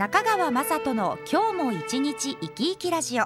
[0.00, 3.24] 中川雅人の今日も一日生き生きラジオ。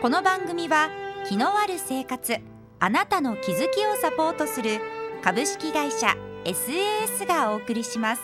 [0.00, 0.88] この番組は
[1.28, 2.36] 気のある生活
[2.78, 4.78] あなたの気づきをサポートする
[5.20, 6.14] 株式会社
[6.44, 8.22] SAS がお送りします。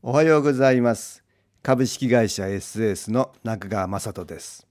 [0.00, 1.22] おはようございます。
[1.62, 4.66] 株式会社 SAS の中川雅人です。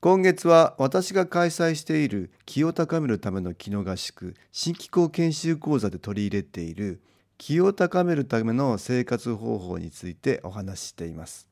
[0.00, 7.00] 今月は私が開催している気を高めるための気の合宿新機構研修講座で取り入れている
[7.44, 11.48] 気を高めるための生活方法についてお話ししています。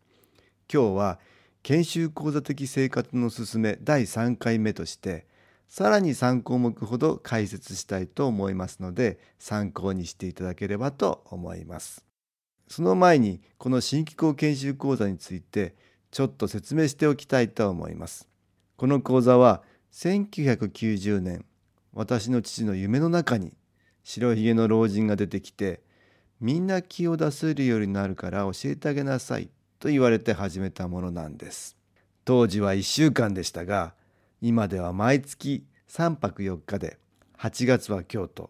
[0.72, 1.18] 今日は
[1.64, 5.26] 研修講座的生活のすすめ第3回目として
[5.68, 12.04] さらに3項目ほど解説したいと思いますので参考にしていただければと思います。
[12.68, 15.74] その前にこの新機構研修講座について
[16.12, 18.28] ちょっと説明しておきたいと思います。
[18.76, 21.44] この講座は1990年
[21.92, 23.54] 私の父の夢の中に
[24.02, 25.82] 白ひげの老人が出てきて
[26.40, 31.76] みんな気を出せるようになるから教えてあげなさいと言われて始めたものなんです。
[32.24, 33.92] 当時は1週間でしたが
[34.40, 36.98] 今では毎月3泊4日で
[37.38, 38.48] 8月は京都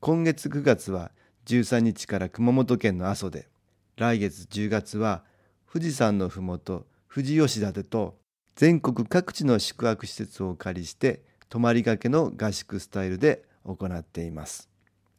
[0.00, 1.12] 今月9月は
[1.46, 3.46] 13日から熊本県の阿蘇で
[3.96, 5.22] 来月10月は
[5.72, 8.16] 富士山のふもと富士吉田でと
[8.56, 14.68] 全国各地の宿泊施設をお借りして泊まりがけの合宿スタイルで行っています。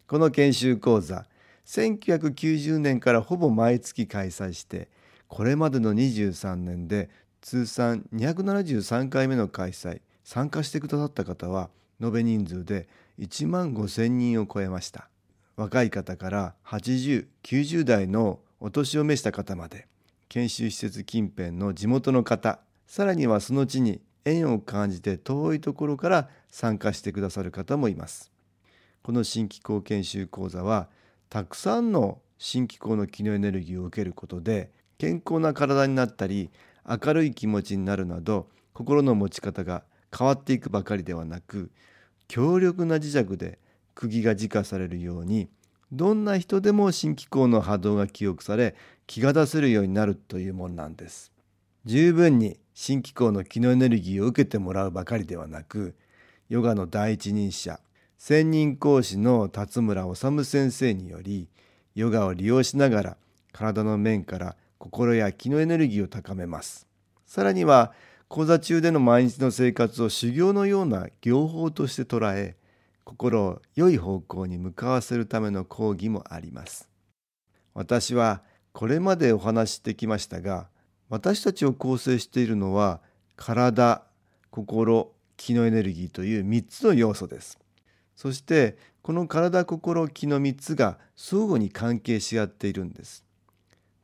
[0.07, 1.25] この研修講座
[1.69, 4.87] 1990年からほぼ毎月開催して
[5.27, 11.69] これまでの23年で通算273回目の開催参加してくださった方は
[12.01, 12.87] 延べ人数で
[13.19, 15.09] 1万5,000人を超えました。
[15.57, 19.85] 若い方から8090代のお年を召した方まで
[20.27, 28.31] 研修施設近辺の地元の方さらにはその地に縁を感じて遠いところから参加してくださる方もいます。
[29.03, 30.87] この新機構研修講座は
[31.29, 36.49] たくさんの新機構の気のエネルギーを受けることで健康な体になったり
[36.87, 39.83] 明るい気持ちになるなど心の持ち方が
[40.17, 41.69] 変わっていくばかりではなく
[42.27, 43.59] 強力な磁石で
[43.93, 45.49] 釘が自家されるように
[45.91, 48.75] どんな人でも新機構の波動が記憶され
[49.07, 51.31] 気が出せるようになるというものなんです。
[51.85, 55.95] 十分に新機構の気のエネルギーを受けてもらうばかりではなく
[56.47, 57.79] ヨガの第一人者
[58.19, 61.47] 専任講師の辰村治先生により
[61.95, 63.17] ヨガを利用しながら
[63.53, 66.85] 体の面から心や気のエネルギーを高めます。
[67.25, 67.93] さらには
[68.27, 72.57] 講座中での毎日の生活を修行のような行法として捉え
[73.05, 76.89] 心を良い方向に向かわせるための講義もあります。
[77.73, 78.41] 私は
[78.73, 80.67] これまでお話してきましたが
[81.07, 82.99] 私たちを構成しているのは
[83.37, 84.03] 体
[84.51, 87.57] 心気のエネルギーという3つの要素です。
[88.19, 93.23] そしてこの体心気の3つが相互に関係し合っているんです。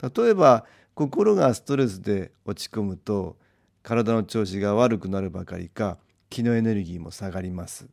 [0.02, 3.36] 例えば心がストレスで落ち込むと
[3.84, 5.98] 体の調子が悪くなるばかりか
[6.30, 7.90] 気のエネルギーも下がります。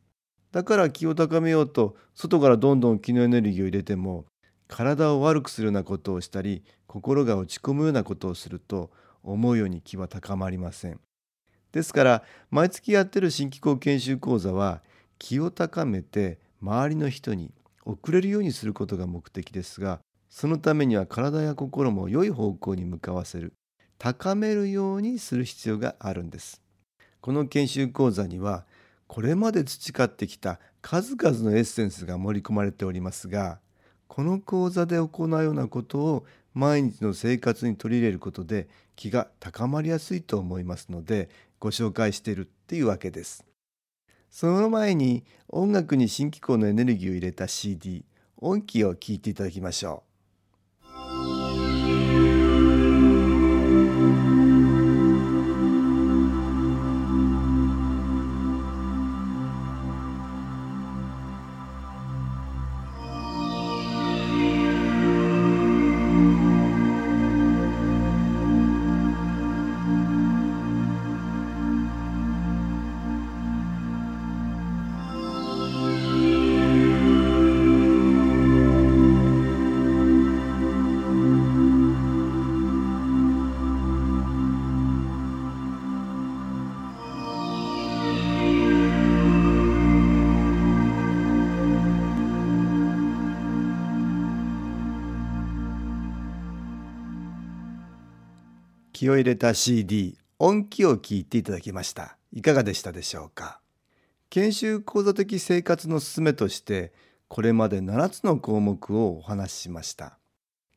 [0.52, 4.24] だから気を高めようと外からどんどん気のエネルギーを入れても
[4.68, 8.92] 体を悪くするようなことをしたり心が落ち込むようなことをすると
[9.24, 11.00] 思うように気は高まりません。
[11.72, 14.82] ですから毎月やってる新機構研修講座は
[15.22, 17.52] 気を高めて周りの人に
[17.84, 23.52] 遅れるようにすることが目的ですがそのためには体や心も良い方向に向かわせる
[23.98, 26.60] 高めるようにする必要があるんです
[27.20, 28.64] この研修講座には
[29.06, 33.60] これまで培ってきた数々のエッセンスが盛り込まれておりますが
[34.08, 38.66] この講座で行うようなことを毎日の生活に取り入れることで
[38.96, 41.28] 気が高まりやすいと思いますので
[41.60, 43.44] ご紹介しているっていうわけです。
[44.32, 48.02] その前に音楽に新機構のエネルギーを入れた CD
[48.38, 50.11] 音機を聴いていただきましょう。
[99.02, 102.16] 気を入れた CD 音気を聞いていただきました。
[102.32, 103.58] いかがでしたでしょうか？
[104.30, 106.92] 研修講座的生活の勧めとして
[107.26, 110.18] これまで7つの項目をお話ししました。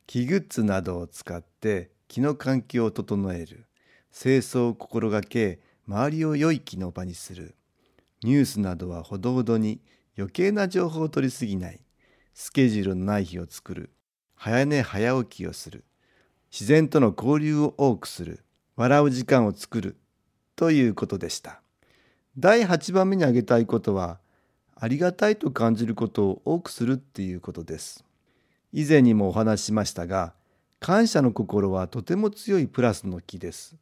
[0.08, 3.68] 木グッズなどを使って気の環境を整える。
[4.12, 7.54] 清掃を心がけ周りを良い気の場にする。
[8.24, 9.80] ニュースなどはほどほどに
[10.18, 11.78] 余計な情報を取りすぎない。
[12.34, 13.92] スケジュールのない日を作る。
[14.34, 15.84] 早寝早起きをする。
[16.50, 18.44] 自然との交流を多くする
[18.76, 19.96] 笑う時間を作る
[20.54, 21.60] ということでした。
[22.38, 24.18] 第8番目に挙げたいことは
[24.74, 28.04] ありがたいと感じることを多くするっていうことです。
[28.72, 30.34] 以前にもお話ししましたが
[30.80, 33.76] 感謝の心はとても強いプラスの木です。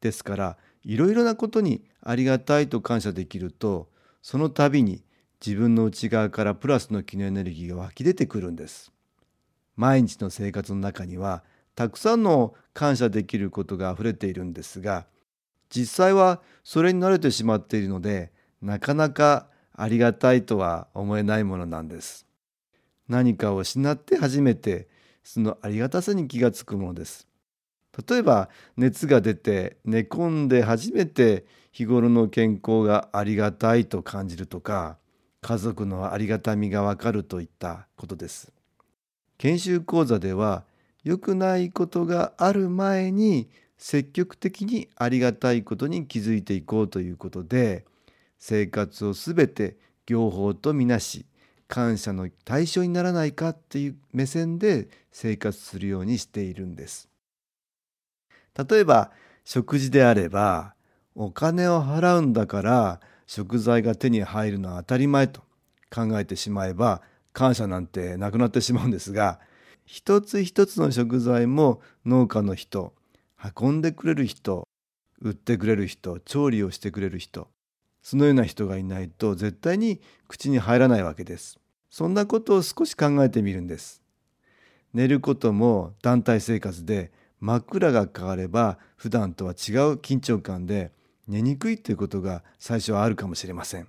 [0.00, 3.88] ですからいろいろなことにありがたいと感謝できると
[4.22, 5.02] その度に
[5.44, 8.92] 自分の内側からプラスの気のエネルギーが湧き出てくるんです。
[9.76, 11.42] 毎日の生活の中には
[11.76, 15.06] たくさんの感謝できることがあふれているんですが
[15.70, 22.26] 実際はそれに慣れてしまっているのでなかなかありがたいとは思えないものなんです。
[23.08, 24.88] 何かを失って初めて
[25.22, 27.28] そのありがたさに気がつくものです。
[28.08, 34.96] 例えば熱が出て寝込んで初めて日頃の健康がありがたいと感じるとか
[35.42, 38.52] 家族のありがたみがわかるといったことです。
[39.36, 40.64] 研修講座では
[41.06, 43.48] 良くないことがある前に
[43.78, 47.84] 積極的にありがたいことに気づいていこうということで
[48.40, 51.24] 生活をすべて業法とみなし
[51.68, 57.08] 感謝の対象にならないかっていう目線で生活するようにしているんです。
[58.68, 59.12] 例えば
[59.44, 60.74] 食事であれば
[61.14, 65.42] お金を払うんだから食材が手に入るのは当たり前と
[65.88, 67.00] 考えてしまえば
[67.32, 69.38] 感謝なんてなくなってしまうんですが
[69.86, 72.92] 一つ一つの食材も農家の人
[73.58, 74.68] 運んでくれる人
[75.20, 77.48] 売ってくれる人調理をしてくれる人
[78.06, 81.58] そのような人がいないと絶対に口に入らないわけです。
[81.90, 84.00] そんなことを少し考えてみるんです。
[84.94, 87.10] 寝ることも団体生活で
[87.40, 89.56] 枕が変われば普段とは違う
[89.94, 90.92] 緊張感で
[91.26, 93.88] 寝にくいということが最初はあるかもしれません。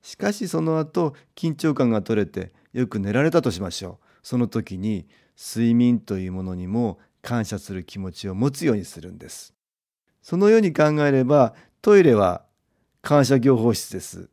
[0.00, 4.06] しかしその後緊張感が取れてよく寝られたとしましょう。
[4.22, 5.06] その時に
[5.36, 9.54] 睡眠というものにも感謝する気持ちを持つようにするんです。
[10.22, 12.44] そのように考えればトイレは
[13.00, 14.28] 感謝業法室です。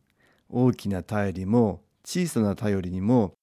[0.49, 3.33] 大きな頼りも小さな頼りにも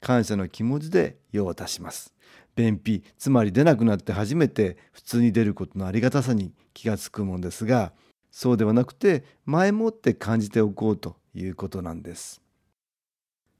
[0.00, 2.12] 感謝の気持ちで用を足します。
[2.54, 7.92] 便秘つまり出なくなって初めて普通に出ることのありがたさに気がつくもんですが
[8.30, 12.40] そうではなくて前もって感じておこうということなんです。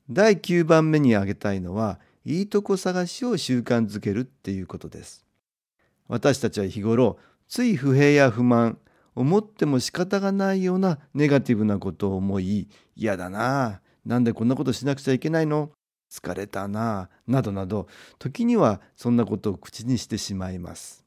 [0.09, 5.25] 第9番目に挙げたいのはいいとこ探しを習慣づけるっていうことです。
[6.09, 8.79] 私たちは日頃つい不平や不満
[9.15, 15.71] 思っても仕方がないようなネガティブなことを思い嫌だななんでこんなことしなくちゃいけないの
[16.11, 17.87] 疲れたななどなど
[18.19, 21.05] 時にはそんなことを口にしてしまいます。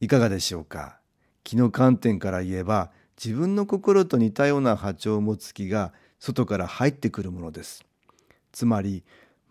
[0.00, 1.00] いかがでしょうか？
[1.44, 2.90] 気の観点から言えば
[3.22, 7.86] 自分の心と似たような波長を持つ気が外から入ってくるものです。
[8.52, 9.02] つまり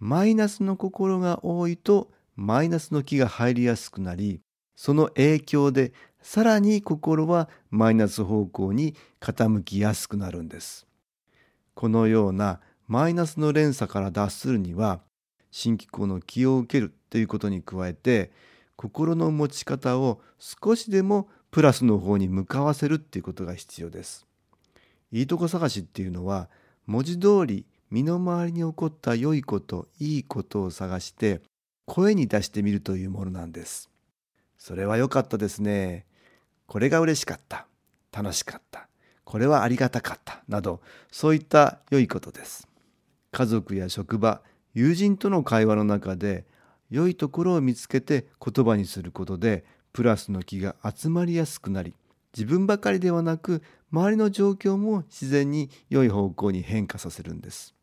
[0.06, 4.42] マイナスの心が多いとマイナスの気が入りやすくなり
[4.76, 10.86] その影響でさらに心はマイナス方向に傾きやすくなるんです
[11.74, 15.00] このようなマイナスの連鎖から脱するには
[15.52, 18.34] 新機構の気を受けるということに加えて
[18.76, 24.28] 心の持ち方を少しでもプラスの方に向かわせるっていうことが必要です。
[25.14, 26.50] いいとこ探しっていうのは
[26.88, 31.44] 文字通り身の回りに起こった良いこといいことを探して
[31.86, 33.92] 声に出してみるというものなんです。
[34.58, 36.08] それは良かったですね。
[36.66, 37.68] これが嬉しかった。
[38.12, 38.88] 楽しかった。
[39.24, 40.44] これはありがたかった。
[40.48, 40.82] など
[41.12, 42.68] そういった良いことです。
[43.32, 44.42] 家族や職場
[44.74, 46.48] 友人との会話の中で
[46.90, 51.94] 良いところを見つけて言葉にすることでプラスの気が集まりやすくなり
[52.36, 57.76] 自分ばかりではなく周りの状況も自然に良い方向に変化させるんです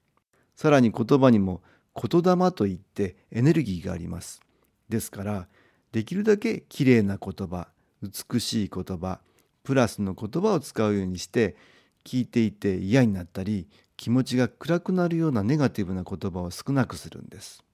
[0.60, 1.62] さらに言葉にも
[1.94, 4.42] 言霊といってエネルギーがあります
[4.90, 5.48] ですから
[5.90, 7.68] できるだけきれいな言葉
[8.02, 9.20] 美しい言葉
[9.64, 11.56] プラスの言葉を使うようにして
[12.04, 17.64] 聞いていて嫌になったり気持ちが暗くなるようなネガティブな言葉を少なくするんです。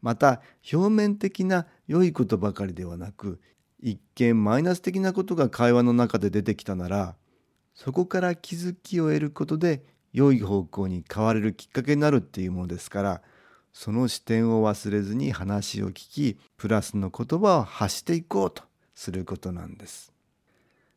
[0.00, 0.40] また
[0.72, 3.38] 表面的な良いことばかりではなく
[3.82, 7.16] 一見マイナス的なことが会話の中で出てきたなら
[7.74, 13.22] そこから気づきを得ることで良い方向に変われるきっかけになるっていうものですから
[13.72, 20.12] その視点を忘れずに話を聞きプラスの言葉を発していこうとすることなんです。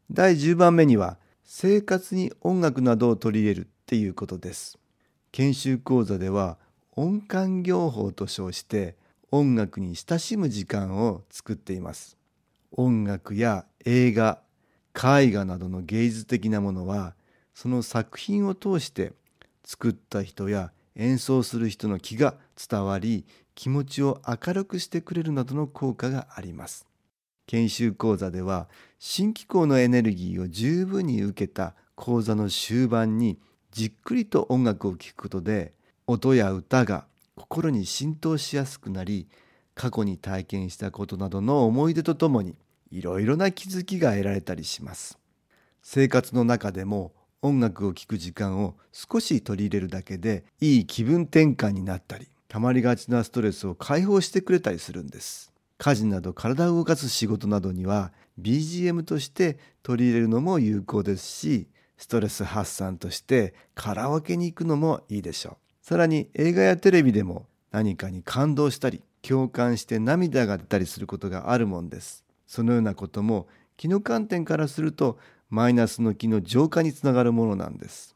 [0.10, 4.80] 第10番目には生活に音楽などを取り入れるっていうことです。
[5.32, 6.58] 研修講座では
[6.94, 8.96] 音感業法と称して
[9.30, 12.18] 音楽に親しむ時間を作っています。
[12.72, 14.40] 音楽や映画
[14.96, 17.14] 絵画などの芸術的なものは
[17.54, 19.14] その作品を通して
[19.64, 22.36] 作った人や演奏する人の気が
[22.70, 26.86] 伝わり気持ちを明るくしてくれるなどの効果があります。
[27.48, 33.40] 研修講座では新機構のエネルギーを十分に受けた講座の終盤に
[33.72, 35.74] じっくりと音楽を聴くことで
[36.08, 37.06] 音や歌が
[37.36, 39.28] 心に浸透しやすくなり
[39.76, 42.56] 過去に体験したことなどの思い出とともに
[42.92, 45.18] いろいろな気づきが得られたりします。
[45.82, 55.52] 生活の中でも音楽を聴く時間を少し取り入れるだけでいい気分転換になったりたまりがちなストレスを解放してくれたりするんです。
[55.78, 61.68] 家事など体を動かす仕事などには BGM として取り入れるのも有効ですし
[61.98, 65.56] ストレス発散としてカラオケに行くのもいいでしょう。
[65.82, 72.24] さらに映画やテレビでも何かに感動したり共感して涙が出たりすることがあるもんです。
[72.46, 75.18] そのようなことも気の観点からすると
[75.52, 78.16] マイナスの気の浄化につながるものなんです。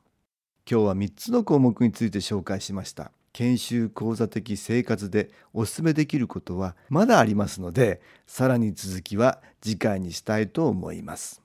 [0.69, 3.11] 今日は3つの項目について紹介しました。
[3.33, 11.41] 研修講座的生活でお勧めできることはまだありますのでさらに続きは次回にしたいと思います。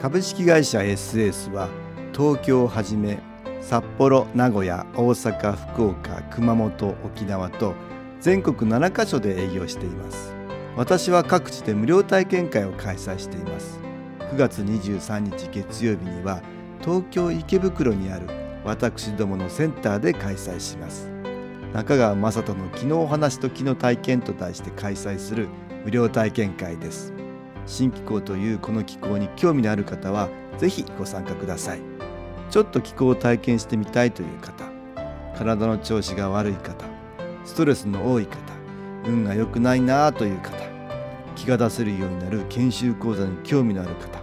[0.00, 1.68] 株式会社 SS は
[2.14, 3.18] 東京をはじめ
[3.60, 7.74] 札幌名古屋大阪福岡熊本沖縄と
[8.20, 10.35] 全国7カ所で営業しています。
[10.76, 13.80] 私は各地で無料体験会を開催しています。
[14.20, 16.42] 9月23日月曜日には
[16.82, 18.26] 東京池袋にある
[18.62, 21.08] 私どものセンターで開催します。
[21.72, 25.48] 中川雅人の「昨日お話と昨日体験」と題して開催する
[25.84, 27.14] 無料体験会です。
[27.64, 30.28] 新気候というこの気候に興味のある方は
[30.58, 31.80] 是非ご参加ください。
[32.50, 34.64] ちょっと気候を体験してみたいという方
[35.36, 36.84] 体の調子が悪い方
[37.44, 38.55] ストレスの多い方
[39.06, 40.52] 運が良くないなという方
[41.34, 44.20] 気が出せるようになる研修講座に興味のある方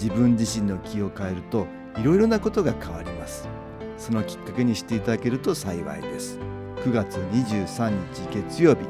[0.00, 1.66] 自分自身の気を変えると
[1.98, 3.48] いろいろなことが変わります。
[3.96, 6.38] そのきっかけにしていただけると幸いです。
[6.84, 7.96] 9月23日
[8.32, 8.82] 月曜日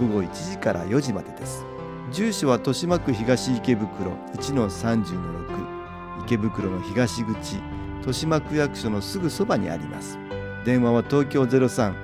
[0.00, 1.64] 午後1時から4時までです。
[2.12, 7.56] 住所は豊島区東池袋1-30-6池袋の東口
[7.98, 10.18] 豊島区役所のすぐそばにあります。
[10.64, 12.03] 電話は東京03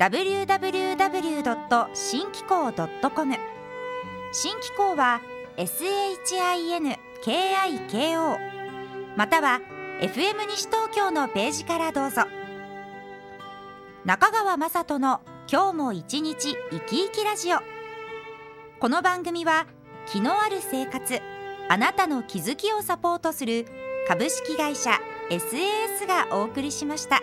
[0.00, 1.88] www.
[1.92, 3.34] 新機構 .com
[4.32, 5.20] 新機構は
[5.58, 6.88] SHINKIKO
[9.16, 9.60] または
[10.00, 12.22] FM 西東京のページからどうぞ
[14.06, 15.20] 中川雅人の
[15.52, 17.58] 今日も一日生き生きラジオ
[18.78, 19.66] この番組は
[20.06, 21.20] 気のある生活
[21.68, 23.66] あなたの気づきをサポートする
[24.08, 27.20] 株式会社 SAS がお送りしました。